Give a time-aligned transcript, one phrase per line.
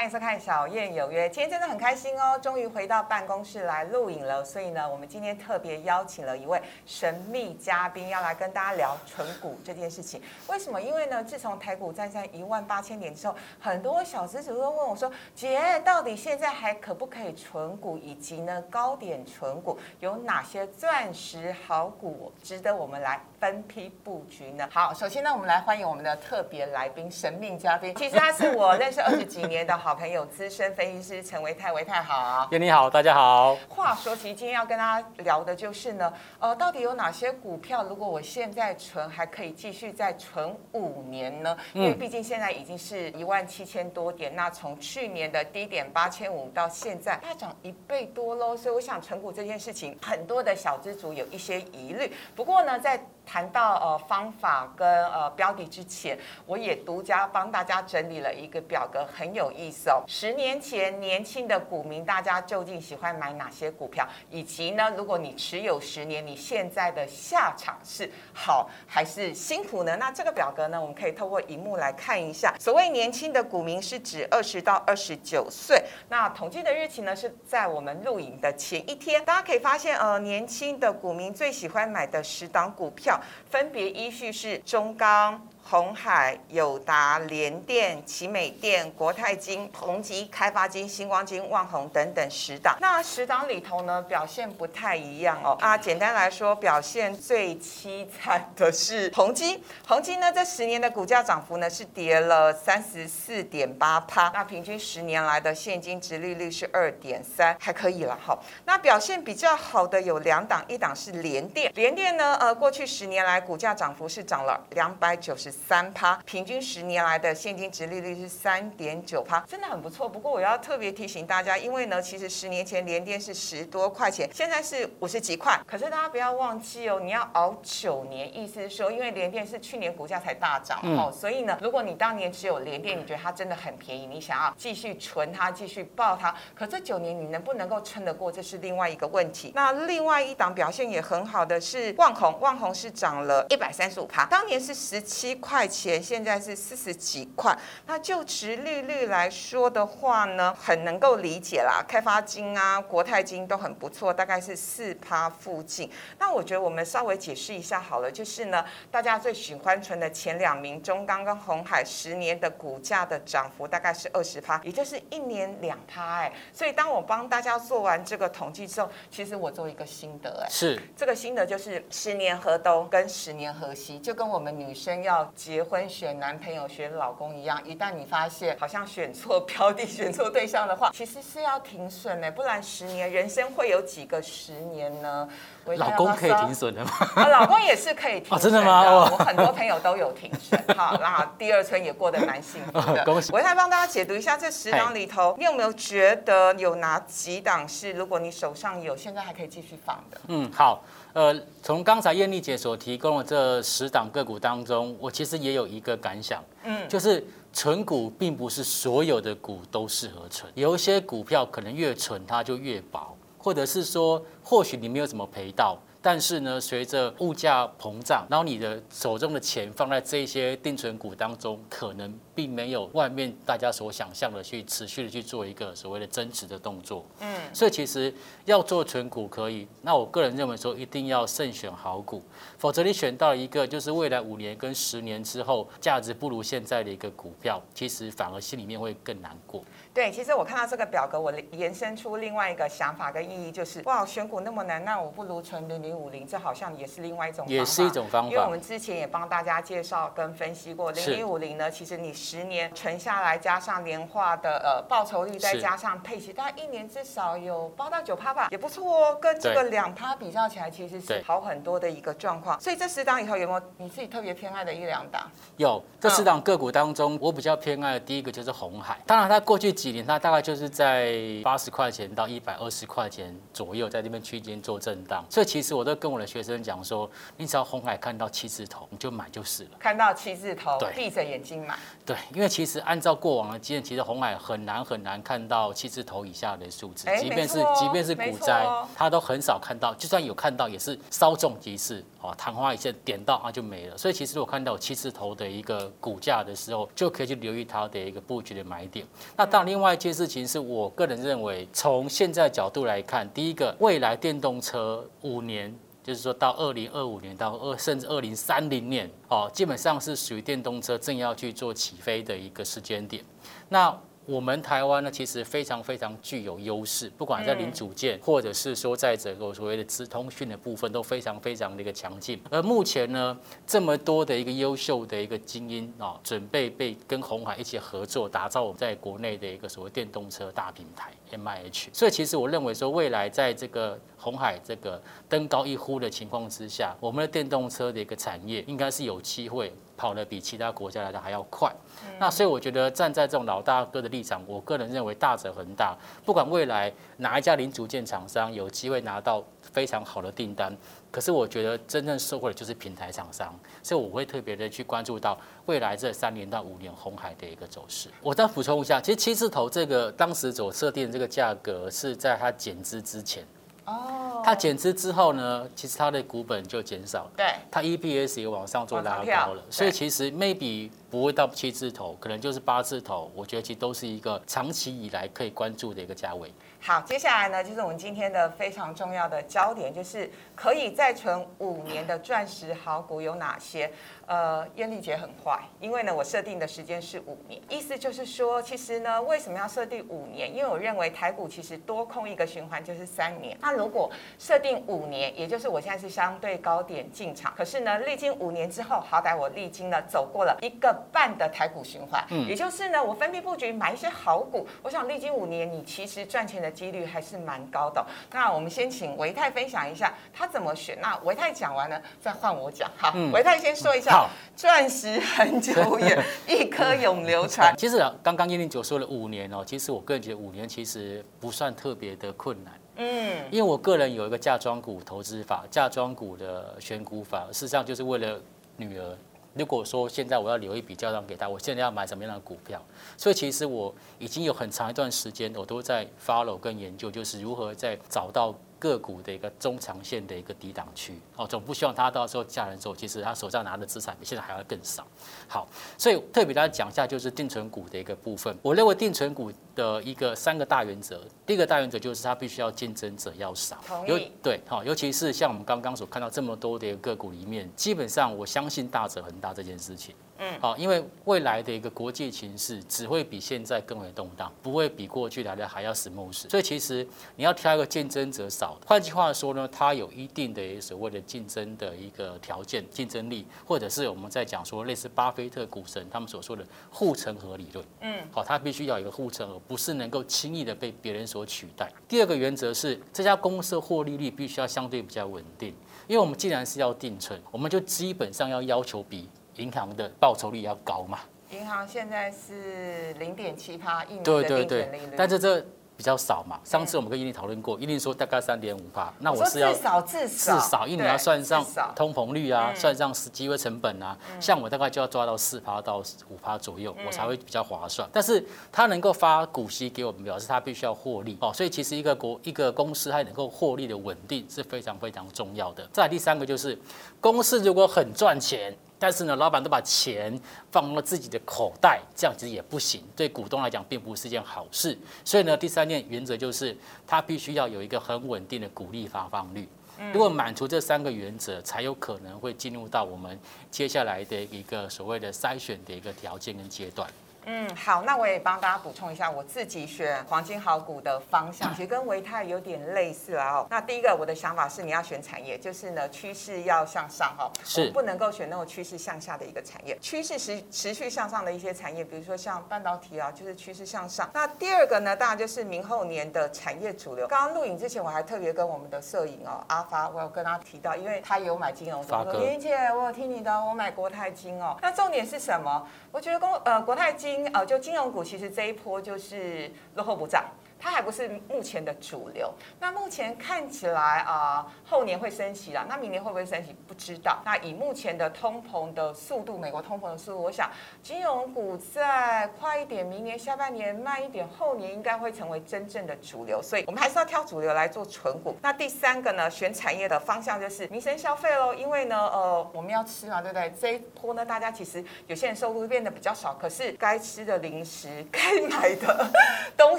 [0.00, 1.28] 欢迎收看《小燕有约》。
[1.30, 4.42] 今天真的很开心哦，终于回到办公室来录影了。
[4.42, 10.22] 所以呢，我们今天特别邀请了一位神秘嘉宾，要来跟大家聊纯股这件事情。
[10.46, 10.80] 为什么？
[10.80, 17.98] 因为呢，自从台股站上一万八千点之后，很多小资主都问我说：“姐，到底现在还可不可以纯股？
[17.98, 27.94] 以及呢，高点纯股有哪些钻石好股值得我们来分批布局呢？”好，首先呢，我们来欢迎我们的特别来宾、神秘嘉宾。
[27.96, 32.48] 其实他是我认识二十几年的好朋友，资深分析师陈维泰，维泰好。
[32.52, 33.56] 燕你好，大家好。
[33.68, 41.56] 话说，其实今天要跟大家聊的就是呢，呃，到底有哪些股票，如果我现在存，还可以继续再存五年呢？
[41.72, 52.12] 因为毕竟现在已经是一万七千多点，那从去年的低点八千五到现在大涨一倍多喽，所以我想存股这件事情，很多的小资族有一些疑虑。
[52.36, 60.02] 不过呢，在谈到呃方法跟呃标的之前，我也独家帮大家整理了一个表格，很有意思哦。
[60.08, 64.04] 十年前年轻的股民，大家究竟喜欢买哪些股票？
[64.30, 69.96] 以及呢，如果你持有十年，你现在的下场是好还是辛苦呢？
[69.96, 72.52] 那这个表格呢，我们可以透过荧幕来看一下。
[72.58, 75.80] 所谓年轻的股民，是指二十到二十九岁。
[76.08, 79.24] 那统计的日期呢，是在我们录影的前一天。
[79.24, 83.19] 大家可以发现，呃，年轻的股民最喜欢买的十档股票。
[83.50, 85.46] 分别依序是中钢。
[85.70, 92.76] 红海、友达、联电、奇美电、国泰金、宏基、开发金、星光金、万宏等等十档。
[92.80, 95.56] 那十档里头呢，表现不太一样哦。
[95.60, 99.62] 啊，简单来说，表现最凄惨的是宏基。
[99.86, 104.28] 宏基呢，这十年的股价涨幅呢是跌了三十四点八趴。
[104.34, 108.36] 那平均十年来的现金值利率是二点三，还可以了哈。
[108.64, 111.70] 那表现比较好的有两档，一档是联电。
[111.76, 115.59] 联电呢，呃，过去十年来股价涨幅是涨了两百九十。
[115.68, 120.08] 三趴，平均十年来的现金值利率是三点九趴，真的很不错。
[120.08, 125.60] 不过我要特别提醒大家，因为呢，其实十年前连电是十多块钱，现在是五十几块。
[125.66, 139.52] 可是大家不要忘记哦，你要熬九年，意思是说，因为连电是去年股价才大涨哦，所以呢，如果你当年只有连电，你觉得它真的很便宜，你想要继续存它，继续抱它，可这九年你能不能够撑得过，这是另外一个问题。
[139.54, 145.49] 那另外一档表现也很好的是万宏，万宏是涨了一百三十五趴，当年是十七块。
[145.50, 147.52] 块钱现在是四十几块，
[147.84, 151.84] 那就值利率来说的话呢，很能够理解啦。
[151.88, 155.90] 开发金啊、国泰金都很不错，大概是四趴附近。
[156.20, 166.32] 那我觉得我们稍微解释一下好了，就是呢，大家最喜欢存的前两名中钢跟红海，十年的股价的涨幅大概是二十趴，也就是一年两趴哎。
[166.52, 175.29] 所以当我帮大家做完这个统计之后，其实我做一个心得哎，是这个心得就是十年河东跟十年河西，就跟我们女生要。
[175.34, 185.28] 结婚选男朋友选老公一样，一旦你发现好像选错标的、选错对象的话， 其实是要停损的，不然十年人生会有几个十年呢？
[185.76, 186.90] 老公可以停损的吗？
[187.14, 188.82] 啊，老公也是可以停 真的吗？
[189.10, 193.04] 我很多朋友都有停损，好，那第二春也过得蛮幸福的。
[193.06, 193.32] 恭喜！
[193.32, 200.20] 我再帮大家解读一下这十档里头，你有没有觉得有哪几档是如果你手上有，现在还可以继续放的？
[200.28, 200.82] 嗯，好。
[201.12, 215.76] 呃，从刚才艳丽姐所提供的这十档个股当中，我其实也有一个感想，嗯，就是存股并不是所有的股都适合存，有一些股票可能越存它就越薄，或者是说或许你没有怎么赔到。
[216.02, 227.04] 但是呢，随着物价膨胀，然后你的手中的钱放在这些定存股当中，可能并没有外面大家所想象的去持续的去做一个所谓的增值的动作。
[227.20, 228.12] 嗯，所以其实
[228.46, 232.22] 要做存股可以，那我个人认为说一定要慎选好股，
[232.56, 239.62] 否则你选到一个就是未来五年跟十年之后价值不如现在的一个股票，其实反而心里面会更难过。
[239.92, 248.28] 对，其实我看到这个表格，我延伸出另外一个想法跟意义，就是哇，选股那么难，那我不如存零零五零，这好像也是另外一种，也是一种方法。
[248.30, 259.18] 因为我们之前也帮大家介绍跟分析过，零零五零呢，其实你十年存下来，加上年化的呃报酬率，再加上配息，大概一年至少有八到九趴吧，也不错哦。
[259.20, 262.60] 跟这个两趴比较起来，其实是好很多的一个状况。
[262.60, 265.28] 所以这十档里头有没有你自己特别偏爱的一两档？
[265.56, 269.74] 有，这十档个股当中，我比较偏爱的第一个就是红海，当然它过去。
[269.80, 275.24] 几年，它大概就是在八十块钱到一百二十块钱左右，在这边区间做震荡。
[275.30, 279.70] 所以其实我都跟我的学生讲说，你只要红海看到七字头，你就买就是了。
[279.78, 281.78] 看到七字头，闭着眼睛买。
[282.04, 289.94] 对，因为其实按照过往的经验，其实红海很难很难看到七字头以下的数字，即便是即便是股灾，它都很少看到。
[289.94, 293.96] 就算有看到，也是稍纵即逝，哦，昙花一现，点到啊就没了。
[293.96, 299.06] 所以其实我看到七字头的一个股价的时候，就可以去留意它的一个布局的买点。
[299.38, 299.69] 那当然。
[299.70, 305.72] 另外一件事情是我个人认为，从现在角度来看，第一个，未来电动车五年，
[306.02, 313.22] 就是说到二零二五年到二甚至二零三零年，哦，基本上是属于电动车正要去做起飞的一个时间点。
[313.68, 313.96] 那
[314.26, 322.40] 我们台湾呢，其实非常非常具有优势，不管在零组件，或者是说在整个所谓的资通讯的部分，都非常非常的一个强劲。
[322.50, 323.36] 而目前呢，
[323.66, 331.90] 这么多的一个优秀的一个精英啊，准备被跟红海一起合作，打造我们在国内的一个所谓电动车大平台 M I H。
[331.92, 339.72] 所以其实我认为说，未来在这个红海这个登高一呼的情况之下，我们的电动车的一个产业应该是有机会。
[340.00, 341.70] 跑得比其他国家来的还要快，
[342.18, 345.94] 那所以我觉得站在这种老大哥的立场，我个人认为大者恒大，
[346.24, 350.74] 不管未来哪一家零组件厂商有机会拿到非常好的订单，
[351.10, 358.08] 可是我觉得真正受惠的就是平台厂商，所以我会特别的去关注到未来这三年到五年红海的一个走势。
[358.22, 363.44] 我再补充一下，其实七字头这个当时所设定的这个价格是在它减资之前。
[363.84, 376.52] 哦，它减资之后呢，其实它的股本就减少了，对，它 EPS 也往上做拉高了，所以其实 maybe 不会到七字头，可能就是八字头，我觉得其实都是一个长期以来可以关注的一个价位。
[376.82, 380.30] 好，接下来呢，就是我们今天的非常重要的焦点，就是
[380.60, 383.90] 可以再存五年的钻石好股有哪些？
[384.26, 390.54] 呃，燕丽姐很坏，因为呢，我设定的时间是五年，意思就是说，其实呢，为什么要设定五年？
[390.54, 393.56] 因为我认为台股其实多空一个循环就是三年。
[393.60, 394.08] 那如果
[394.38, 408.06] 设定五年，也就是我现在是相对高点进场，可是呢，历经五年之后，好歹我历经了走过了一个半的台股循环，嗯，也就是呢，我分批布局买一些好股，我想历经五年，你其实赚钱的几率还是蛮高的。
[408.30, 410.98] 那我们先请维泰分享一下他怎么选。
[411.00, 412.90] 那维泰讲完了，再换我讲。
[412.96, 414.28] 好，维泰先说一下。
[414.56, 417.74] 钻石很久远， 一颗永流传。
[417.78, 422.74] 其实刚刚叶令九说了五年哦，其实我个人觉得五年其实不算特别的困难。
[422.96, 428.38] 嗯，因为我个人有一个嫁妆股投资法，嫁妆股的选股法，事实上就是为了
[428.76, 429.16] 女儿。
[429.54, 432.80] 如果说现在我要留一笔嫁妆给她，我现在要买什么样的股票？
[433.16, 438.54] 所以其实我已经有很长一段时间，我都在 follow 跟研究，就是如何在找到。
[438.80, 445.06] 个股的一个中长线的一个抵挡区哦，总不希望他到时候嫁人之后，其实他手上拿的资产比现在还要更少。
[445.46, 445.68] 好，
[445.98, 448.56] 所以特别大家讲一下，就是定存股的一个部分。
[448.62, 453.76] 我认为定存股的一个三个大原则，第一个大原则就是它必须要竞争者要少。
[454.06, 460.14] 尤对，好，尤其是像我们刚刚所看到这么多的一个个股里面，基本上我相信大者恒大这件事情。
[460.42, 466.48] 嗯，好，因为未来的一个国际形势只会比现在更为动荡，不会比过去来的还要 smooth。
[466.48, 467.06] 所以其实
[467.36, 477.84] 你要挑一个竞争者少的，换句话说呢，它有一定的所谓的竞争的一个条件、竞争力，或者是我们在讲说类似巴菲特股神他们所说的护城河理论。
[478.00, 481.92] 嗯，好，它必须要有一个护城河，不是能够轻易的被别人所取代。
[482.08, 485.74] 第二个原则是这家公司的获利率必须要相对比较稳定，
[486.08, 489.28] 因为我们既然是要定存，我们就基本上要要求比。
[489.60, 491.18] 银行的报酬率要高嘛？
[491.52, 495.60] 银行现在是零点七趴一年的定存利率，但是这
[495.96, 496.60] 比较少嘛。
[496.62, 505.98] 上次我们跟伊利讨论过，伊利说大概三点五趴，那我是要至少至少至少一年要算上通膨率啊，算上机会成本啊，像我大概就要抓到四趴到
[506.28, 508.08] 五趴左右，我才会比较划算。
[508.12, 511.52] 但是它能够发股息给我们，表示它必须要获利哦。
[511.52, 515.84] 所以其实一个国一个公司它能够获利的稳定是非常非常重要的。
[515.92, 516.78] 再第三个就是
[517.20, 518.72] 公司如果很赚钱。
[519.00, 520.38] 但是呢，老板都把钱
[520.70, 524.96] 放到自己的口袋，这样其实也不行，对股东来讲并不是件好事。
[525.24, 526.76] 所以呢，第三件原则就是，
[527.06, 529.66] 他必须要有一个很稳定的股利发放率。
[530.12, 533.38] 如果满足这三个原则，才有可能会进入到我们
[533.70, 537.10] 接下来的一个所谓的筛选的一个条件跟阶段。
[537.46, 543.56] 嗯，好，那我也帮大家补充一下，我自己选黄金好股的方向，其实跟维泰有点类似啊。
[543.56, 549.98] 哦，那第一个我的想法是，你要选产业，就是呢趋势要向上哈，是不能够选那种趋势向下的一个产业。
[550.00, 554.28] 趋势持持续向上的一些产业，比如说像半导体啊，就是趋势向上。
[554.34, 557.26] 那第二个呢，当然就是明后年的产业主流。
[557.26, 564.76] 刚刚录影之前，我还特别跟我们的摄影哦阿发，我有跟他提到，因为他有买金融，发哥，林姐，我有听你的，我买国泰金哦。
[564.82, 565.86] 那重点是什么？
[566.12, 570.44] 我觉得公呃国泰金金呃就金融股其实这一波就是落后不涨。
[570.80, 572.52] 它还不是目前的主流。
[572.80, 576.74] 那目前看起来啊，后年会升息了，那明年会不会升息？
[576.88, 577.40] 不知道。
[577.44, 580.70] 那以目前的通膨的速度，美国通膨的速度，我想
[581.02, 586.60] 金融股在快一点，明年下半年慢一点，后年应该会成为真正的主流。
[586.62, 588.56] 所以我们还是要挑主流来做纯股。
[588.62, 593.72] 那第三个呢，选产业的方向就是民生消费喽，因为呢，呃，我们要吃嘛，对不对？
[593.80, 599.26] 这一波呢，大家其实有些人收入变得比较少，可是该吃的零食、该买的
[599.76, 599.98] 东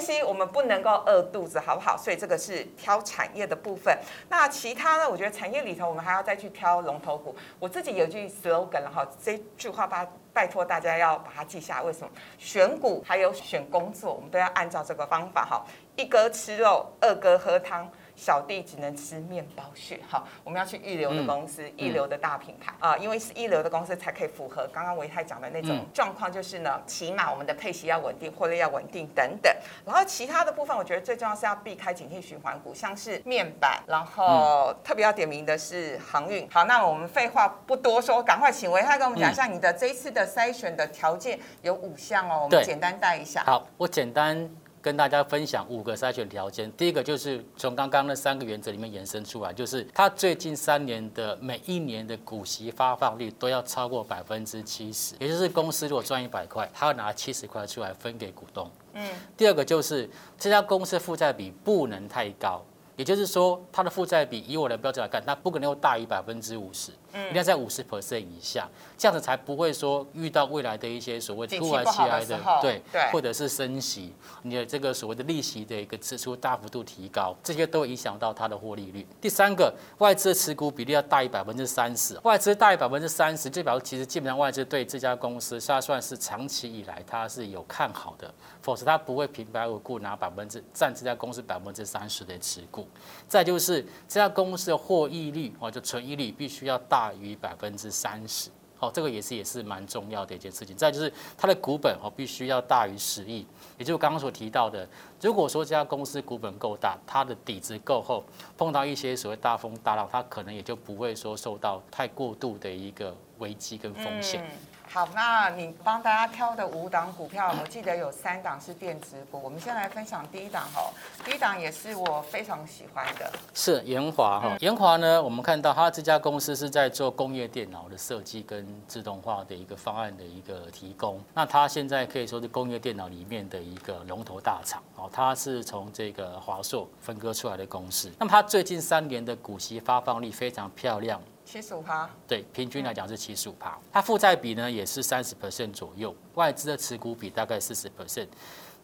[0.00, 1.96] 西，我们不能能够饿肚子，好不好？
[1.96, 3.96] 所以这个是挑产业的部分。
[4.28, 5.08] 那其他呢？
[5.08, 7.36] 我觉得产业里头，我们还要再去挑龙头股。
[7.58, 11.82] 我自己有句 slogan 了哈，这句话拜拜托大家要把它记下。
[11.82, 12.08] 为什么？
[12.38, 15.64] 选股还有选工作，我们都要按照这个方法哈。
[15.96, 17.90] 一哥吃肉，二哥喝汤。
[18.14, 29.52] 小弟只能吃面包屑，好，我们要去一流的公司，一流的大品牌啊，因为是一流的公司才可以符合刚刚维泰讲的那种状况，就是呢，起码我们的配息要稳定，获利要稳定等等。
[29.84, 36.48] 然后其他的部分，我觉得最重要是要避开景气循环股，像是面板，然后特别要点名的是航运。
[36.50, 43.42] 好，那我们废话不多说，赶快请维泰跟我们讲一下你的这一次的筛选的条件有五项哦，我们简单带一下。
[43.44, 44.48] 好，我简单。
[44.82, 58.68] 跟大家分享五个筛选条件，第一个就是从刚刚那三个原则里面延伸出来，就是它最近三年的每一年的股息发放率都要超过百分之七十，也就是公司如果赚一百块，它要拿七十块出来分给股东。
[58.94, 62.60] 嗯，第二个就是这家公司负债比不能太高。
[62.94, 79.06] 也就是说，它的负债比以我的标准来看，它不可能又大于百分之五十，一定要在五十 percent 以下，这样子才不会说遇到未来的一些所谓突然起来的对，或者是升息，你的这个所谓的利息的一个支出大幅度提高，这些都会影响到它的获利率。
[79.20, 92.86] 第三个，外资持股比例要大于百分之三十，外资大于百分之三十，就表示其实基本上外资对这家公司，它算是长期以来它是有看好的，否则他不会平白无故拿百分之占这家公司百分之三十的持股。
[93.28, 100.76] 再就是这家公司的获益率哦，就存益率必须要大于百分之三十，哦，这个也是也是蛮重要的一件事情。
[100.76, 104.88] 再就是它的股本哦，必须要大于十亿，也就是刚刚所提到的，
[105.22, 108.24] 如果说这家公司股本够大，它的底子够厚，
[108.58, 114.44] 碰到一些所谓大风大浪，它可能也就不会说受到太过度的一个危机跟风险。
[114.88, 119.40] 好，那你帮大家挑的五档股票，我记得有三档是电子股。
[119.42, 120.90] 我们先来分享第一档哈，
[121.24, 124.54] 第一档也是我非常喜欢的，是延华哈。
[124.60, 131.18] 延华呢，我们看到它这家公司是在做工业电脑的设计跟自动化的一个方案的一个提供。
[131.32, 138.10] 那它现在可以说是工业电脑里面的一个龙头大厂哦，它是从这个华硕分割出来的公司。
[138.18, 141.20] 那么它最近三年的股息发放率非常漂亮。
[141.44, 143.78] 七十五趴，对，平均来讲是七十五趴。
[143.92, 148.28] 它负债比呢也是三十 percent 左右，外资的持股比大概四十 percent。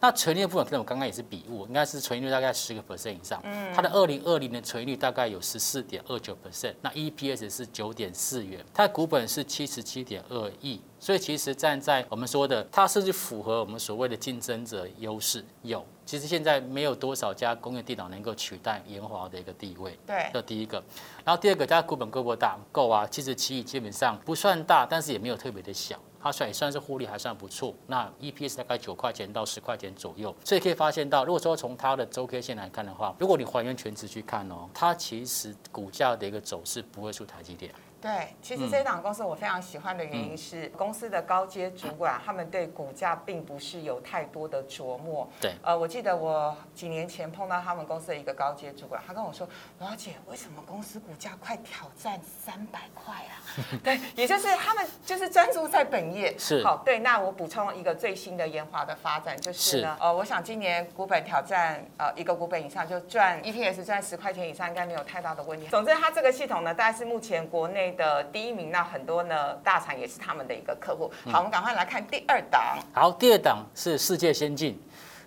[0.01, 3.41] 那存率部分可能我刚刚也是比误，应该是存率大概十个 percent 以上。
[3.43, 10.79] 嗯，它的二零二零年存率大概有十四点二九 percent，那 EPS 是九点四元，它的股本是七十七点二亿。
[10.99, 15.43] 所以其实站在我们说的，它是不是符合我们所谓的竞争者优势？
[15.63, 15.85] 有。
[16.09, 19.95] 其实现在没有多少家工业电脑能够取代研华的一个地位。
[20.07, 20.83] 对，这第一个。
[21.23, 22.57] 然后第二个，它股本够不够大？
[22.71, 27.75] 够啊，七十七亿基本上不算大，但是也没有特别的小，它算也算是获利还算不错。
[27.85, 37.71] 那 EPS 大概九块钱到十块钱左右，所以可以发现到，如果说从它的周 K 线来看的话，如果你还原全值去看哦，它其实股价的一个走势不会输台积电。
[38.01, 45.27] 对，其实这一档公司我非常喜欢的原因是，公司的高阶主管他们对股价并不是有太多的琢磨。
[45.41, 49.45] 对，呃，我记得我几年前碰到他们公司的一个高阶主管，他跟我说
[49.79, 53.35] ：“罗姐，为什么公司股价快挑战三百块啊？”
[53.83, 56.33] 对，也就是他们就是专注在本业。
[56.37, 56.63] 是。
[56.63, 65.67] 好，对，那我补充一个最新的研华的发展，就是呢，呃，我想今年股本挑战呃一个股本以上就赚 EPS 赚十块钱以上，应该没有太大的问题。
[65.67, 67.88] 总之，它这个系统呢，大概是目前国内。
[67.91, 71.11] 的第一名，那很多呢大厂也是他们的一个客户。
[71.31, 72.77] 好，我们赶快来看第二档。
[72.93, 74.79] 好，第二档是世界先进。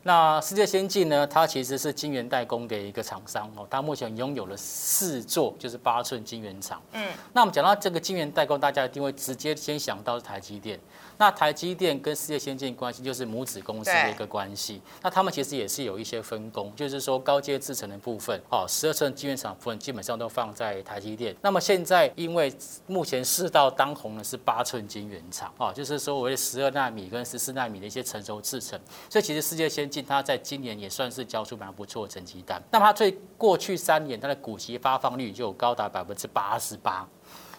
[0.05, 6.83] 那世界先进呢，它其实是晶圆代工的一个厂商哦，它目前拥有了四座就是八寸晶圆厂。
[6.93, 10.77] 嗯，那我们讲到这个晶圆代工，大家一定会直接先想到是台积电。
[11.19, 14.81] 那台积电跟世界先进关系就是母子公司的一个关系。
[15.03, 21.35] 那他们其实也是有一些分工，就是说高阶制程的部分，哦，十二寸晶圆厂部分基本上都放在台积电。
[21.43, 22.53] 那么现在因为
[22.87, 28.79] 目前世道当红的是八寸晶圆厂，哦，就是说为十二纳米跟十四纳米的一些成熟制程，
[29.09, 32.63] 所以其实世界先进它在今年也算是交出蛮不错的成绩单。
[32.71, 37.07] 那它最过去三年它的股息发放率就有高达百分之八十八。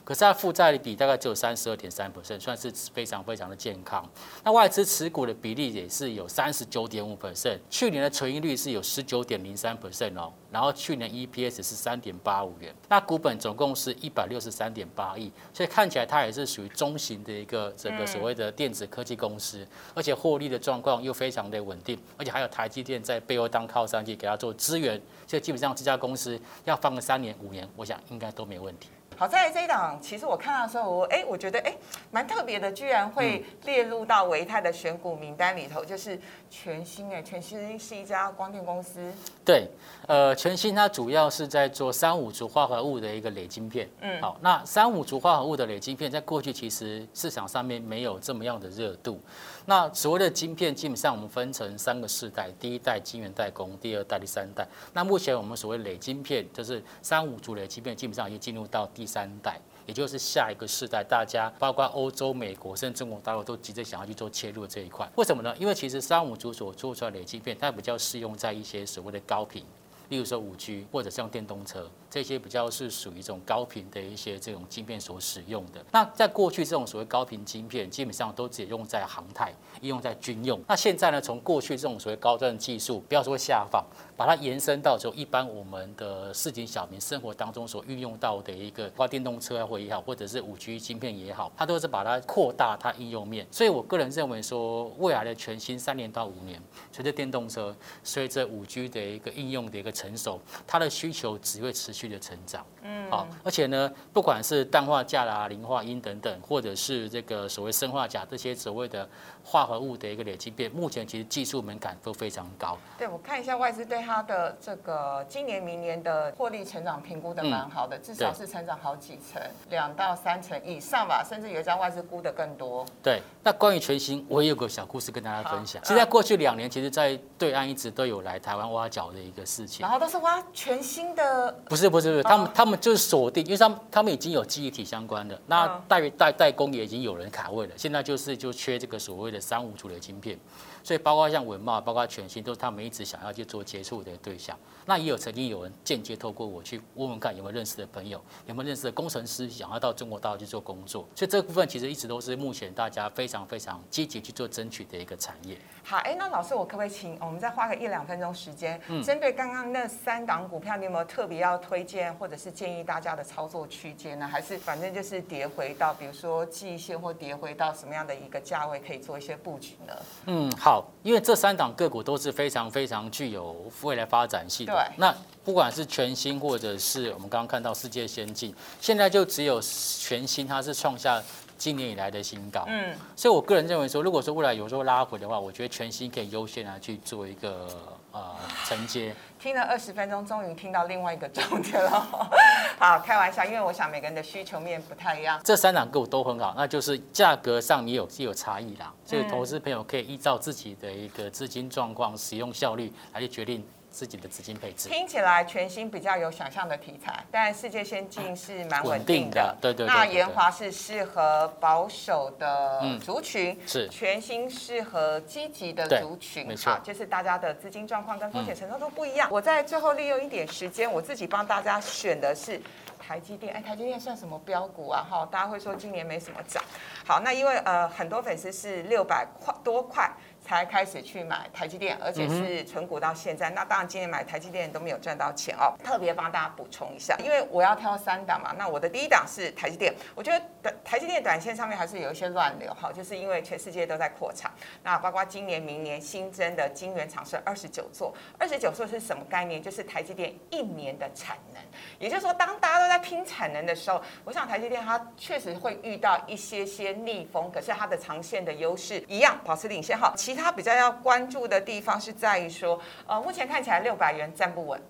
[0.03, 4.07] 可是它负债比大概只有三十二点三 percent，算是非常非常的健康。
[4.43, 28.89] 那外资持股的比例也是有三十九点五 percent，去年的存益率是有十九点零三 percent 哦，然后去年 EPS 是三点八五元，那股本总共是一百六十三点八亿，所以看起来它也是属于中型的一个这个所谓的电子科技公司，而且获利的状况又非常的稳定，而且还有台积电在背后当靠山去给它做资源，所以基本上这家公司要放个三年五年，我想应该都没问题。
[29.23, 31.73] 好在这一档，其实我看到的时候，我哎，我觉得哎，
[32.11, 38.99] 蛮特别的，居然会列入到维泰的选股名单里头，就是全新哎，全新是一家光电公司。
[39.45, 39.65] 对，
[40.07, 43.87] 呃，全新它主要是在做三五族化合物的一个累晶片。
[44.01, 49.21] 嗯，好，那三五族化合物的累晶片，在过去其实市场上面没有这么样的热度。
[49.65, 54.67] 那所谓的晶片，基本上我们分成三个世代，第一代晶圆代工，第二代、第三代。
[54.93, 65.09] 那目前我们所谓累晶片，就是三五族累晶片，基本上已经进入到第三代，也就是下一个世代，大家包括欧洲、美国甚至中国大陆都急着想要去做切入这一块。
[65.15, 65.55] 为什么呢？
[65.57, 69.63] 因为其实三五族所做出来的累晶片，它比较适用在一些所谓的高频，
[70.09, 71.89] 例如说五 G 或者像电动车。
[72.13, 75.83] 这些比较是属于一种高频的一些这种晶片所使用的。
[75.91, 80.61] 那在过去，这种所谓高频晶片基本上都只用在航太，应用在军用。
[80.67, 83.83] 那现在呢，从过去这种所谓高端技术，不要说下放，
[84.15, 93.47] 把它延伸到就一般我们的市井小民生活当中所运用到的一个，包括电动车或也好，或者是五 G 晶片也好，它都是把它扩大它应用面。
[93.49, 102.03] 所以我个人认为说，未来的全新三年到五年，随着电动车，随着五 G 的一个应用的一个成熟，它的需求只会持续。
[102.03, 109.07] 的成长，嗯，好，而且呢，不管是氮化镓啦、磷化铟等等，或者是这个所谓砷化钾这些所谓的
[109.43, 112.77] 化合物的一个累积变，目前其实技术门槛都非常高。
[112.97, 122.83] 对，我看一下外资对它的这个今年、明年的获利成长评估的蛮好的，至少是成长好几成，两到三成以上吧，甚至有一家外资估的更多。
[123.01, 125.81] 对，那关于全新，我也有个小故事跟大家分享。
[125.83, 131.83] 其实在过去两年，其实，在对岸一直都有来台湾挖角的一个事情，然后都是挖全新的，不是。
[131.93, 140.39] 不是不是，他们他们就是锁定，因为他们他们已经有记忆体相关的，那代代代工也已经有人卡位了，现在就是就缺这个所谓的三五组的晶片。
[140.83, 144.57] 所以包括像文茂，包括全新，都是他们一直想要去做接触的对象。
[144.85, 151.07] 那也有曾经有人间接透过我去问问看有没有认识的朋友，有没有认识的工程师想要到中国大陆去做工作。
[151.15, 155.57] 所以这部分其实一直都是目前大家非常非常积极去做争取的一个产业。
[155.83, 164.27] 好，哎，那老师我可不可以请我们再花个一两分钟时间，针对刚刚那三档股票，你有没有特别要推荐或者是建议大家的操作区间呢？
[164.27, 169.93] 还是反正就是跌回到比如说季线或跌回到什么样的一个价位可以做一些布局呢？
[170.25, 170.73] 嗯，好。
[170.73, 174.73] 好，因为这三档个股都是非常非常具有未来发展性的。
[174.73, 174.95] 对。
[174.97, 181.21] 那不管是全新或者是我们刚刚看到世界先进，现在就只有全新它是创下
[181.63, 182.65] 今年以来的新高。
[182.67, 182.93] 嗯。
[183.15, 187.69] 所以我个人认为说，如果说未来有时候拉回的话，我觉得全新可以优先来去做一个
[188.11, 189.15] 呃承接。
[189.39, 191.89] 听了二十分钟，终于听到另外一个重点了。
[192.77, 195.39] 好，开玩笑，因为我想每个人的需求面不太一样。
[195.41, 198.93] 这三档个股都很好，那就是价格上也有也有差异啦。
[199.05, 203.65] 所以投资朋友可以依照自己的一个资金状况、使用效率来去决定。
[203.93, 209.55] 自己的资金配置听起来全新比较有想象的题材，但世界先进是蛮稳定的。
[209.61, 209.85] 对对。
[209.85, 216.47] 那研华是适合保守的族群，是全新适合积极的族群。
[216.47, 219.29] 没错，就是大家的资金状况跟风险承受都不一样。
[219.31, 222.59] 我在最后利用一点时间，我自己帮大家选的是
[222.97, 223.53] 台积电。
[223.53, 225.05] 哎，台积电算什么标股啊？
[225.07, 226.63] 哈，大家会说今年没什么涨。
[227.05, 230.11] 好，那因为呃很多粉丝是六百块多块。
[230.43, 233.49] 才开始去买台积电，而且是存股到现在。
[233.51, 235.73] 那当然，今年买台积电都没有赚到钱哦。
[235.83, 238.53] 特别帮大家补充一下，因为我要挑三档嘛。
[238.57, 244.51] 那我的第一档是台积电，我觉得台积电短线上面还是有一些乱流哈，就是因为全世界都在扩产。
[244.83, 249.61] 那包括今年、明年新增的晶圆厂是二十九座，二十九座是什么概念？
[249.61, 251.61] 就是台积电一年的产能。
[251.99, 260.13] 也就是说，当大家都在拼产能的时候，我想台积电它确实会遇到一些些逆风，可是它的长线的优势一样保持领先哈。
[260.15, 264.81] 其他比较要关注的地方是在于说，呃，目前看起来六百元站不稳。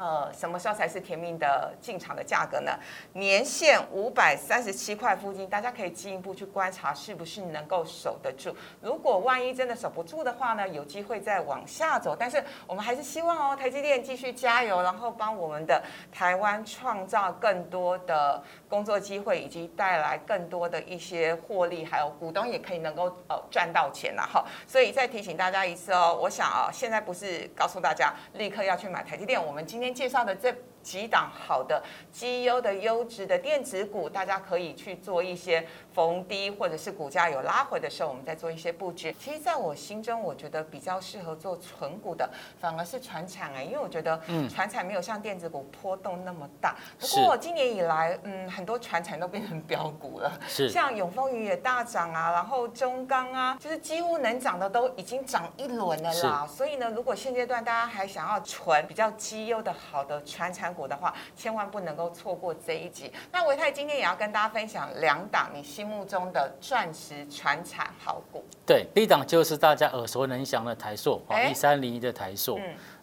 [0.00, 2.72] 呃，什么时候才是甜蜜的进场的价格呢？
[3.12, 8.56] 年限五百三十七块附近，大家可以进一步去观察是不是能够守得住。
[8.80, 12.16] 如果万一真的守不住的话呢，有机会再往下走。
[12.18, 24.46] 但是我们还是希望哦，台积电继续加油，然后帮我们的台湾创造更多的工作机会，以及带来更多的一些获利，还有股东也可以能够呃赚到钱了哈。
[24.66, 29.89] 所以再提醒大家一次哦，我想啊，现在不是告诉大家立刻要去买台积电，我们今天。
[29.92, 30.54] 介绍的这。
[30.82, 39.14] 几档好的绩优的优质的电子股，大家可以去做一些逢低或者是股价有拉回的时候，我们再做一些布局。
[39.18, 42.28] 其实，在我心中，我觉得比较适合做纯股的，
[42.60, 46.76] 反而是船产哎，因为我觉得船产没有像电子股波动那么大。
[46.98, 56.46] 不过今年以来，嗯，很多船产都变成标股了，是像永丰鱼也大涨啊，然后中钢啊，就是几乎能涨的都已经涨一轮了啦。
[56.46, 63.12] 所以呢，如果现阶段大家还想要存比较绩优的好的船产，股的话，千万不能够错过这一集。
[63.32, 68.44] 那维泰今天也要跟大家分享两档你心目中的钻石传产好股。
[68.66, 72.58] 对，第一档就是大家耳熟能详的台塑，哦，一三零一的台塑。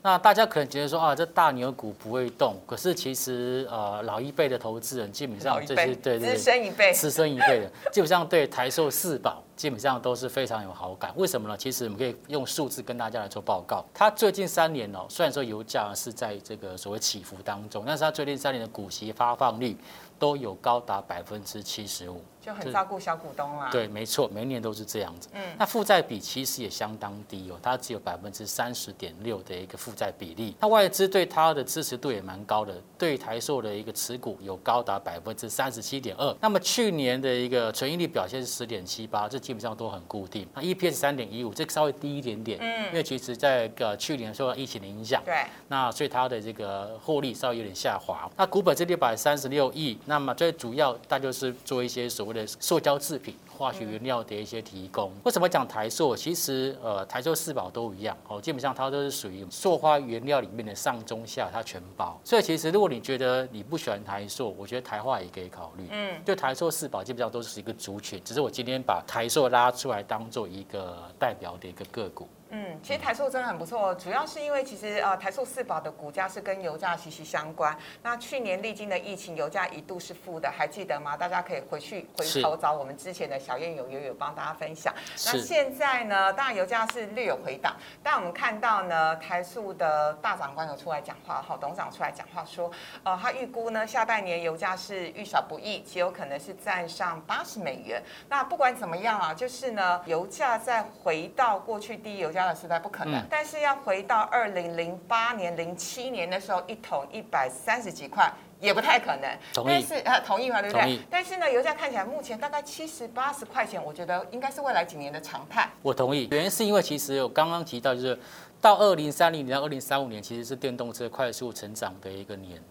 [0.07, 11.11] 那大家可能觉得说啊，这大牛股不会动，可是其实呃，老一辈的投资人基本上这些对对资深一辈，资深一辈的基本上对台塑四宝基本上都是非常有好感。
[11.17, 11.57] 为什么呢？
[11.57, 13.83] 其实我们可以用数字跟大家来做报告。
[13.93, 19.75] 它最近三年哦，虽然说油价是在这个所谓起伏当中，但是它最近三年的股息发放率。
[20.19, 23.67] 都有高达百分之七十五，就很照顾小股东啦。
[23.69, 25.27] 对，没错，每年都是这样子。
[25.33, 30.55] 嗯，那负债比其实也相当低哦，它只有百分之三十点六的一个负债比例。
[30.61, 36.33] 那外资对它的支持度也蛮高的，对台塑的一个持股有高达百分之三十七点二。
[36.39, 40.47] 那么去年的一个存益率表现是十点七八，这基本上都很固定。
[40.53, 42.57] 那 EPS 三点一五，这稍微低一点点。
[42.61, 48.29] 嗯，因为其实在呃去年受到疫情的影响，对，那所以它的这个获利稍微有点下滑。
[48.37, 49.97] 那股本是六百三十六亿。
[50.05, 55.11] 那么最主要，它就是做一些所谓的塑胶制品、化学原料的一些提供。
[55.23, 56.15] 为什么讲台塑？
[56.15, 62.19] 其实呃，台塑四宝都一样哦，基本上它都是属于塑化原料里面的上中下，它全包。
[62.23, 65.87] 所以其实如果你觉得你不喜欢台塑，我觉得台化也可以考虑。
[65.89, 72.27] 嗯，就台塑四宝基本上都是一个族群，只是我今天把台塑拉出来当做一个代表的一个个股。
[72.49, 77.77] 嗯，其实台塑真的很不错，主要是因为其实呃台塑四宝的股价是跟油价息息相关。
[78.01, 81.17] 那去年历经的疫情，油价一度是负的，还记得吗？
[81.17, 84.93] 大家可以回去回头找我们之前的小燕有有有帮大家分享。
[85.25, 92.71] 那现在呢，当然油价是略有回档，但我们看到呢，台塑的大长官有出来讲话，哈，董事长出来讲话说，
[93.03, 98.01] 呃，他预估呢下半年油价是遇少不易，极有可能是站上八十美元。
[98.29, 102.31] 那不管怎么样啊，就是呢，油价再回到过去低油。
[102.37, 109.29] 家的时代不可能，但是要回到二零零八年、零七年的时候，一桶一百三十几块也不太可能。
[109.65, 110.61] 但是呃，同意嘛？
[110.61, 110.99] 对不对？
[111.09, 115.67] 但是呢，油价看起来目前大概七十八十块钱，我觉得应该是未来几年的常态。
[115.81, 118.19] 我同意，原因是因为其实我刚刚提到，就是
[118.61, 122.61] 到二零三零年到二零三五年，其实是电动车快速成长的一个年。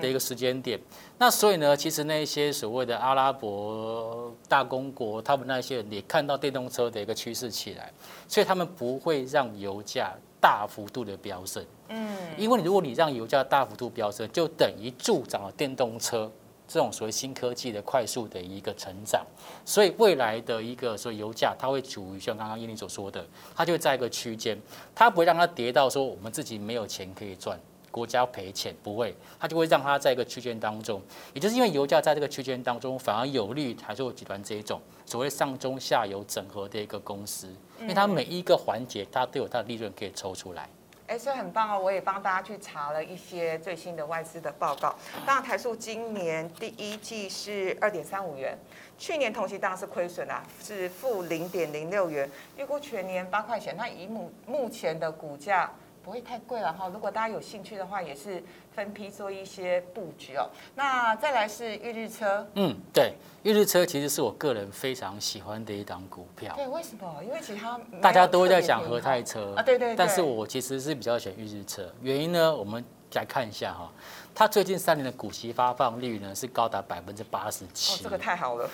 [0.00, 0.78] 的一个时间点，
[1.18, 7.92] 那所以呢，其实那些所谓的阿拉伯大公国，他们那些人也看到电动车的一个趋势起来，
[8.28, 11.64] 所以他们不会让油价大幅度的飙升。
[11.88, 16.30] 嗯，因为你如果你让油价大幅度飙升，就等于助长了电动车
[16.68, 19.26] 这种所谓新科技的快速的一个成长。
[19.64, 24.60] 所以未来的一个说油价，它会处于像刚刚叶林所说的，它就在一个区间，
[24.94, 27.58] 它不会让它跌到说我们自己没有钱可以赚。
[27.90, 31.02] 国家赔钱不会，它就会让它在一个区间当中，
[31.34, 37.48] 也就是因为油价在这个区间当中，反而有利台塑集团这一种所谓上中下游整合的一个公司，
[37.80, 40.68] 因为它每一个环节它都有它的利润可以抽出来。
[41.08, 41.80] 哎，所以很棒哦！
[41.80, 44.94] 我也帮大家去查了一些最新的外资的报告。
[45.26, 48.56] 当然，台塑今年第一季是二点三五元，
[48.96, 53.74] 去年同期当然是亏损啊，是负零点零六元，预估全年八块钱。
[53.76, 55.68] 那以目目前的股价。
[56.02, 58.42] 不会太贵了哈，如果大家有兴趣的话，也是
[58.74, 60.48] 分批做一些布局哦。
[60.74, 66.54] 那再来是裕日车，嗯，对，裕日车其实是我个人非常喜欢的一档股票。
[66.56, 67.22] 对，为什么？
[67.22, 69.94] 因为其他大家都在讲和泰车啊，对对。
[69.94, 72.82] 但是我其实是比较喜欢裕日车，原因呢，我们
[73.14, 73.90] 来看一下哈，
[74.34, 77.96] 它最近三年的股息发放率呢是高达百分之八十七。
[77.96, 78.68] 哦，这个太好了。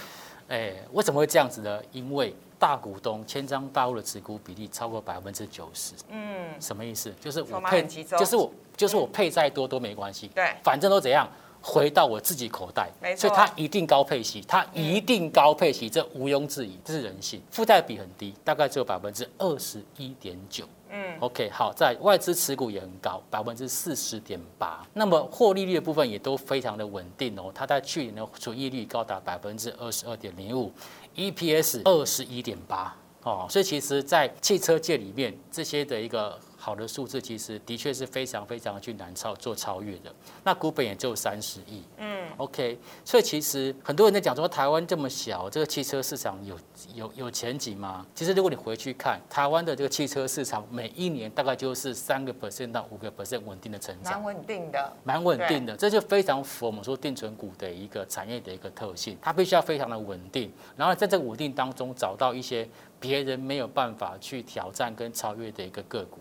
[0.48, 1.82] 哎，为什么会这样子呢？
[1.90, 5.94] 因为大股东千张大户的持股比例超过百分之九十。
[6.08, 7.12] 嗯，什么意思？
[7.20, 10.28] 就是我配，就是我，就是我配再多都没关系。
[10.28, 11.28] 对，反正都怎样，
[11.60, 12.90] 回到我自己口袋。
[13.00, 17.42] 没错，所以它一定高配息，它一定高配息，这毋庸置疑，这是人性。
[17.50, 20.64] 负债比很低，大概只有百分之二十一点九。
[20.88, 24.86] 嗯，OK，好，在外资持股也很高，百分之四十点八。
[24.94, 27.50] 那么获利率的部分也都非常的稳定哦。
[27.52, 30.72] 它在去年的收益率高达百分之二十二点零五
[31.16, 33.46] ，EPS 二十一点八哦。
[33.50, 36.38] 所以其实，在汽车界里面，这些的一个。
[36.66, 40.12] 好的数字，其实的确是非常非常去难超做超越的。
[40.42, 42.76] 那股本也就三十亿，嗯，OK。
[43.04, 46.58] 所以其实很多人在讲说台湾这么小，这个汽车市场有
[46.92, 48.04] 有有前景吗？
[48.16, 55.76] 其实如果你回去看台湾的这个汽车市场，每一年大概就是三个 percent 到五个 percent 稳定的成长，蛮稳定的，蛮稳定的。
[55.76, 66.18] 这就非常符合我们说定存股的一个产业的一个特性，它必须要非常的稳定，然后在这个稳定当中找到一些别人没有办法去挑战跟超越的一个个股。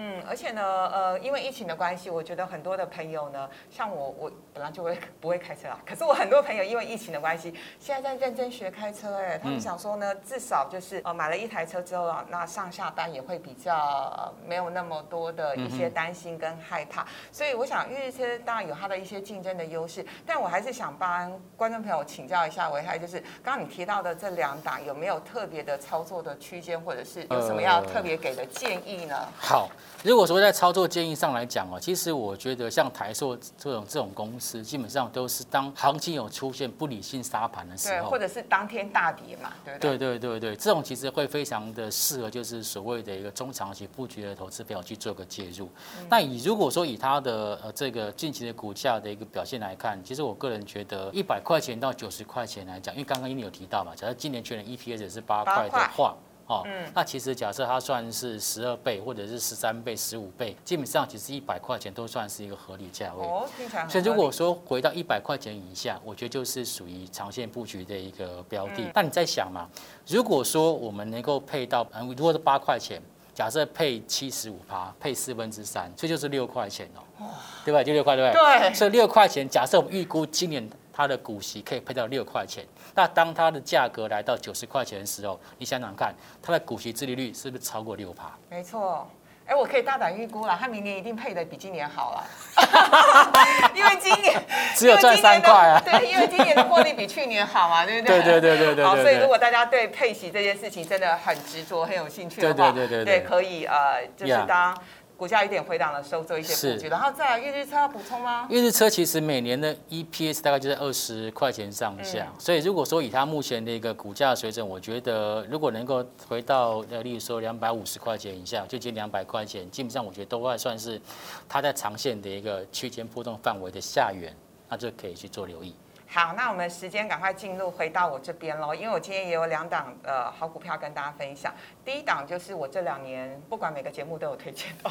[0.00, 29.16] 嗯，而且呢，呃，因为疫情的关系，我觉得很多的朋友呢，像我，我本来就会不会开车啊， 可是我很多朋友因为疫情的关系，现在在认真学开车，哎，他们想说呢，至少就是呃买了一台车之后啊，那上下班也会比较没有那么多的一些担心跟害怕，所以我想，日车当然有它的一些竞争的优势，但我还是想帮观众朋友请教一下，维泰，就是刚刚你提到的这两档有没有特别的操作的区间，或者是有什么要特别给的建议呢？
[29.36, 29.68] 好。
[30.04, 45.68] 如果说在操作建议上来讲哦，其实我觉得像台塑这种这种公司，基本上都是当行情有出现不理性杀盘的时候，或者是当天大跌嘛，对对对对对，这种其实会非常的适合，就是所谓的一个中长期布局的投资朋友去做个介入。
[46.08, 56.16] 那以如果说以它的呃这个近期的股价的一个表现来看，其实我个人觉得一百块钱到九十块钱来讲，因为刚刚你有提到嘛，假设今年全年 EPS 是八块的话。
[56.48, 63.26] 哦，那其实假设它算是十二倍或者是十三倍、十五倍，基本上其实一百块钱都算是一个合理价位。
[63.26, 63.46] 哦，
[63.86, 68.90] 所以如果说回到一百块钱以下，我觉得就是属于长线布局的一个标的。
[68.94, 69.68] 那你在想嘛，
[70.06, 72.98] 如果说我们能够配到，嗯，如果是八块钱，
[73.34, 77.26] 假设配七十五趴，配四分之三，这就是六块钱哦，
[77.62, 77.84] 对吧？
[77.84, 78.60] 就六块，对不对？
[78.60, 78.74] 对。
[78.74, 80.66] 所以六块钱，假设我们预估今年。
[80.90, 82.66] 它的股息可以配到六块钱，
[82.98, 88.32] 那当它的价格来到九十块钱的时候，你想想看，它的股息自利率是不是超过六趴？
[88.50, 89.08] 没错，
[89.46, 92.26] 哎，我可以大胆预估了，它明年一定配的比今年好了，
[93.72, 98.20] 因为今年只有赚三块啊， 对，因为今年的获利比去年好嘛， 对不对？
[98.20, 98.84] 对对对对对。
[98.84, 104.76] 好，所以如果大家对配息这件事情真的很执着、很有兴趣的话，对对对对，对，可以呃，就是当。
[105.18, 108.46] 股价有点回档的时候做一些布局，然后再来，日车要补充吗？
[108.48, 121.00] 日车其实每年的 EPS 大概就在二十块钱上下，所以如果说以它目前的一个股价水准，我觉得如果能够回到呃，例如说两百五十块钱以下，就近两百块钱，基本上我觉得都还算是
[121.48, 124.32] 它在长线的一个区间波动范围的下缘，
[124.68, 125.74] 那就可以去做留意。
[126.10, 131.52] 好，那我们时间赶快进入回到我这边喽，因为我今天也有两档呃好股票跟大家分享。
[131.88, 134.90] 第一档就是我这两年不管每个节目都有推荐的，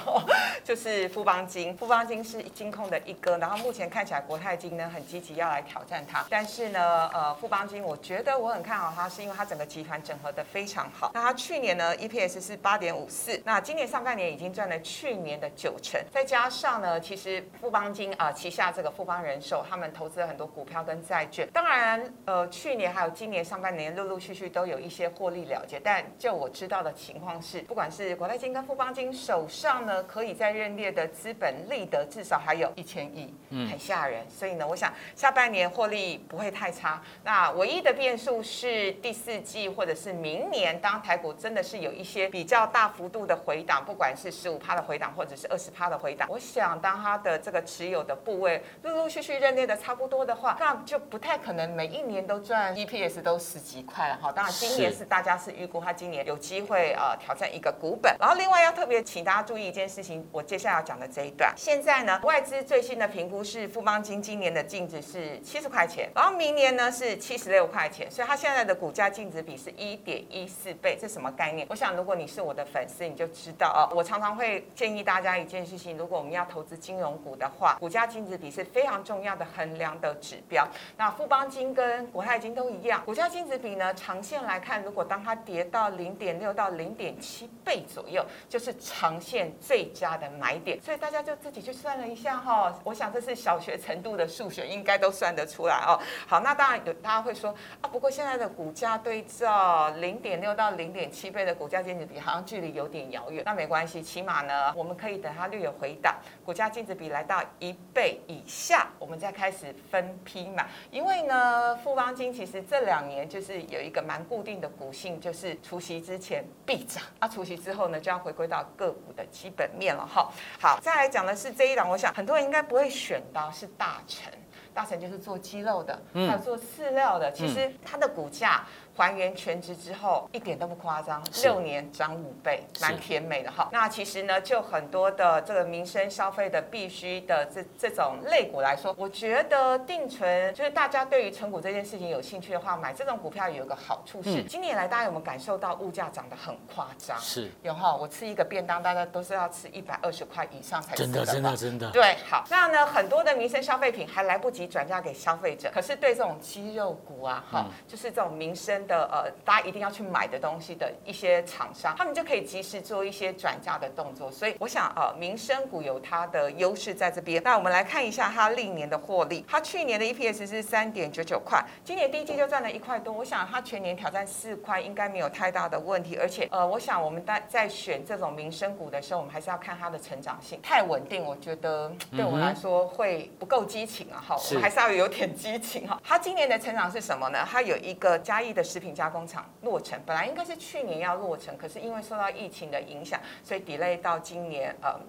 [0.64, 1.78] 就是富邦金。
[1.78, 6.26] 富邦金是金控的一哥，然后目前看起来国泰金呢很积极要来挑战它。
[6.28, 11.12] 但是呢，呃，富邦金我觉得我很看好它，是因为它整个集团整合的非常好。
[11.14, 34.24] 那它去年呢 EPS 是八点五四，那今年上半年已经赚了去年的九成，再加上呢，其实富邦金啊旗下这个富邦人寿，他们投资了很多股票跟债券，当然，呃，去年还有今年上半年陆陆续续都有一些获利了结，但就我知道的情况是，不管是国泰金跟富邦金手上呢，可以在认列的资本利得至少还有一千亿，嗯，很吓人。
[34.30, 37.02] 所以呢，我想下半年获利不会太差。
[37.24, 51.38] 那唯一的变数是第四季或者是明年，当台股真的是有一些比较大幅度的回档，不管是十五趴的回档或者是二十趴的回档，我想当它的这个持有的部位陆陆续续认列的差不多的话，那就不太。
[51.38, 71.68] 可能每一年都赚 EPS 都十几块了哈，当然今年是大家是预估它今年有机会会呃挑战一个股本，然后另外要特别请大家注意一件事情，我接下来要讲的这一段，现在呢外资最新的评估是富邦金今年的净值是七十块钱，然后明年呢是七十六块钱，所以它现在的股价净值比是一点一四倍，这什么概念？
[71.70, 81.28] 我想如果你是我的粉丝，你就知道哦，我常常会建议大家一件事情，如果我们要投资金融股的话，股价净值比是非常重要的衡量的指标，那富。
[81.28, 90.82] 邦金跟国泰金都一样，股价净值比呢，长线来看，如果当它跌到零点六到零点七倍左右，就是长线最佳的买点。
[90.82, 96.00] 所以大家就自己去算了一下哈，我想这是小学程度的数学，应该都算得出来哦。
[96.26, 103.44] 好，那当然有大家会说啊，不过现在的股价对照零点六到零点七倍的股价净值比，好像距离有点遥远。
[103.46, 111.18] 那没关系，起码呢，我们可以等它略有回档，股价净值比来到一倍以下，我们再开始分批买，因为。
[111.28, 120.32] 呢，富邦金其实这两年就是有一个蛮固定的股性，就是除夕之前必涨，啊，除夕之后呢就要回归到个股的基本面了哈。
[120.60, 124.32] 好，再来讲的是这一档，我想很多人应该不会选到是大成，
[124.74, 128.64] 大成就是做鸡肉的，还有做饲料的，其实它的股价。
[128.98, 133.70] 还原全值之后，一点都不夸张，六年涨五倍，蛮甜美的哈。
[133.72, 144.48] 那其实呢，就很多的这个民生消费的必须的这这种类股来说，我觉得定存就是大家对于存股这件事情有兴趣的话，买这种股票有一个好处是，嗯。
[144.48, 147.16] 今年来大家有没有感受到物价涨得很夸张？
[147.20, 147.52] 是。
[147.62, 157.74] 有哈，我吃一个便当，大家都是要吃一百二十块以上才吃真的得真的真的，对，好，那呢，很多的民生消费品还来不及转嫁给消费者，可是对这种肌肉股啊，哈、嗯。
[157.88, 164.32] 就是这种民生的呃，大家一定要去买的东西的一些厂商，他们就可以及时做一些转嫁的动作。
[164.32, 167.42] 所以我想，呃，民生股有它的优势在这边。
[167.44, 176.16] 那我们来看一下它历年的获利，它去年的 EPS 是三点九九块，今年第一季就赚了一块多，我想它全年挑战四块应该没有太大的问题。
[176.16, 186.00] 而且，呃，我想我们在在选这种民生股的时候，我们还是要看它的成长性，太稳定，我觉得对我来说会不够激情啊，哈，我们还是要有点激情哈。
[186.04, 187.46] 它今年的成长是什么呢？
[187.50, 195.00] 它有一个嘉义的食品加工厂落成，本来应该是去年要落成，可是因为受到疫情的影响，所以 delay 到今年呃。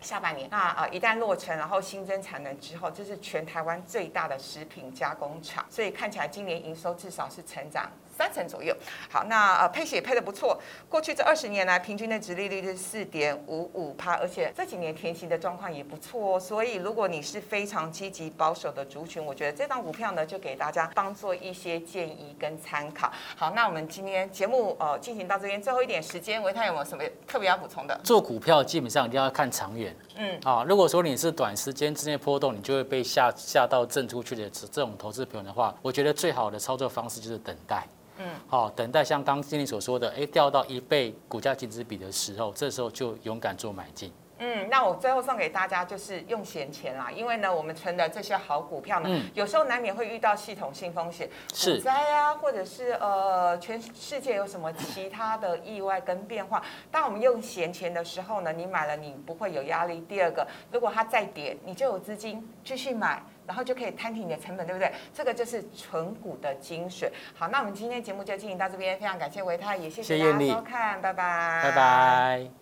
[0.00, 8.76] 下半年，那啊、呃一旦落成，然后新增产能之后，这是全台湾最大的食品加工厂，所以看起来今年营收至少是成长三成左右。
[9.08, 16.40] 好，那呃配息也配的不错，过去这二十年来平均的值利率是四点五五趴，而且这几年填息的状况也不错哦。
[16.40, 23.12] 所以如果你是非常积极保守的族群，我觉得这档股票呢就给大家当做一些建议跟参考。
[23.36, 27.96] 好，那我们今天节目呃进行到这边，最后一点时间，维泰有没有什么特别要补充的？
[28.02, 29.94] 做股票基本上一定要看长远。
[30.16, 37.86] 嗯，啊，如果说你是短时间之内波动，你就会被吓吓到震出去的这这种投资朋友的话，我觉得最好的操作方式就是等待。
[38.18, 44.12] 嗯，好、等待像刚经理所说的，哎，掉到一倍股价净值比的时候，这时候就勇敢做买进。
[44.40, 56.62] 嗯，那我最后送给大家就是用闲钱啦，因为呢，我们存的这些好股票呢，嗯有时候难免会遇到系统性风险，是股灾啊，或者是呃，全世界有什么其他的意外跟变化。
[56.88, 60.00] 当我们用闲钱的时候呢，你买了你不会有压力。
[60.08, 63.20] 第二个，如果它再跌，你就有资金继续买。
[63.48, 64.92] 然后就可以摊平你的成本，对不对？
[65.12, 67.10] 这个就是纯股的精髓。
[67.34, 72.57] 好，那我们今天节目就进行到这边，非常感谢维泰，也谢谢大家收看，拜拜，拜拜。